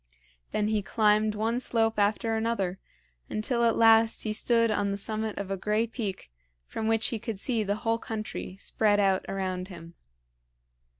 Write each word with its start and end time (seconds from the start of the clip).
Then 0.51 0.69
he 0.69 0.81
climbed 0.81 1.35
one 1.35 1.59
slope 1.59 1.99
after 1.99 2.33
another, 2.35 2.79
until 3.29 3.63
at 3.65 3.75
last 3.75 4.23
he 4.23 4.33
stood 4.33 4.71
on 4.71 4.89
the 4.89 4.97
summit 4.97 5.37
of 5.37 5.51
a 5.51 5.57
gray 5.57 5.85
peak 5.85 6.31
from 6.65 6.87
which 6.87 7.09
he 7.09 7.19
could 7.19 7.39
see 7.39 7.61
the 7.61 7.75
whole 7.85 7.99
country 7.99 8.57
spread 8.57 8.99
out 8.99 9.23
around 9.29 9.67
him. 9.67 9.93